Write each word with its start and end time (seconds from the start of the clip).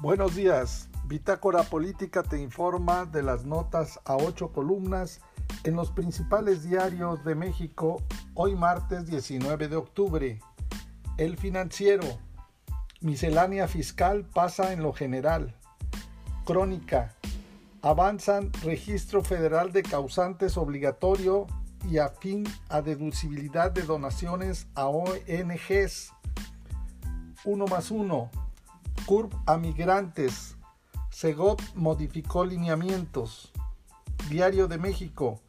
Buenos 0.00 0.34
días. 0.34 0.88
Bitácora 1.04 1.62
Política 1.62 2.22
te 2.22 2.40
informa 2.40 3.04
de 3.04 3.22
las 3.22 3.44
notas 3.44 4.00
a 4.06 4.16
ocho 4.16 4.50
columnas 4.50 5.20
en 5.62 5.76
los 5.76 5.90
principales 5.90 6.62
diarios 6.62 7.22
de 7.22 7.34
México 7.34 8.02
hoy 8.32 8.56
martes 8.56 9.04
19 9.04 9.68
de 9.68 9.76
octubre. 9.76 10.40
El 11.18 11.36
financiero. 11.36 12.06
Miscelánea 13.02 13.68
fiscal 13.68 14.24
pasa 14.24 14.72
en 14.72 14.82
lo 14.82 14.94
general. 14.94 15.54
Crónica. 16.46 17.14
Avanzan 17.82 18.50
registro 18.62 19.22
federal 19.22 19.70
de 19.70 19.82
causantes 19.82 20.56
obligatorio 20.56 21.46
y 21.90 21.98
afín 21.98 22.44
a 22.70 22.80
deducibilidad 22.80 23.70
de 23.70 23.82
donaciones 23.82 24.66
a 24.74 24.86
ONGs. 24.86 26.14
1 27.44 27.66
más 27.66 27.90
1 27.90 28.39
CURB 29.06 29.34
a 29.46 29.56
migrantes. 29.56 30.56
Segov 31.10 31.58
modificó 31.74 32.44
lineamientos. 32.44 33.52
Diario 34.28 34.68
de 34.68 34.78
México. 34.78 35.40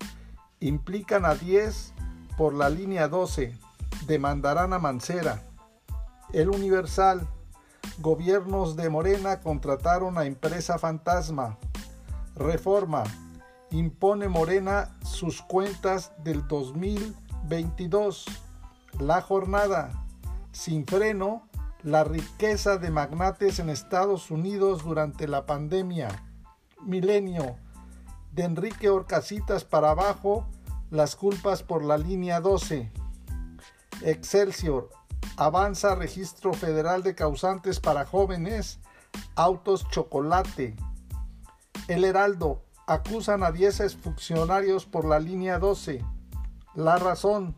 Implican 0.59 1.25
a 1.25 1.35
10 1.35 1.93
por 2.37 2.53
la 2.53 2.69
línea 2.69 3.07
12. 3.07 3.55
Demandarán 4.07 4.73
a 4.73 4.79
Mancera. 4.79 5.43
El 6.33 6.49
Universal. 6.49 7.27
Gobiernos 7.99 8.75
de 8.75 8.89
Morena 8.89 9.41
contrataron 9.41 10.17
a 10.17 10.25
empresa 10.25 10.79
fantasma. 10.79 11.57
Reforma. 12.35 13.03
Impone 13.69 14.27
Morena 14.27 14.97
sus 15.03 15.41
cuentas 15.41 16.11
del 16.23 16.47
2022. 16.47 18.25
La 18.99 19.21
jornada. 19.21 19.91
Sin 20.51 20.85
freno 20.85 21.47
la 21.83 22.03
riqueza 22.03 22.77
de 22.77 22.91
magnates 22.91 23.57
en 23.59 23.69
Estados 23.69 24.29
Unidos 24.29 24.83
durante 24.83 25.27
la 25.27 25.45
pandemia. 25.45 26.09
Milenio. 26.85 27.57
De 28.31 28.43
Enrique 28.43 28.89
Orcasitas 28.89 29.65
para 29.65 29.89
abajo, 29.89 30.47
las 30.89 31.15
culpas 31.15 31.63
por 31.63 31.83
la 31.83 31.97
línea 31.97 32.39
12. 32.39 32.91
Excelsior. 34.03 34.89
Avanza 35.37 35.95
registro 35.95 36.53
federal 36.53 37.03
de 37.03 37.15
causantes 37.15 37.79
para 37.79 38.05
jóvenes. 38.05 38.79
Autos 39.35 39.87
chocolate. 39.89 40.75
El 41.87 42.05
Heraldo. 42.05 42.63
Acusan 42.87 43.43
a 43.43 43.51
10 43.51 43.95
funcionarios 43.97 44.85
por 44.85 45.05
la 45.05 45.19
línea 45.19 45.57
12. 45.59 46.03
La 46.75 46.97
razón 46.97 47.55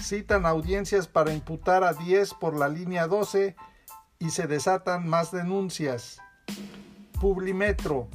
citan 0.00 0.46
audiencias 0.46 1.06
para 1.06 1.32
imputar 1.32 1.84
a 1.84 1.92
10 1.92 2.34
por 2.34 2.56
la 2.56 2.68
línea 2.68 3.06
12 3.06 3.54
y 4.18 4.30
se 4.30 4.46
desatan 4.46 5.08
más 5.08 5.30
denuncias. 5.30 6.18
Publimetro. 7.20 8.08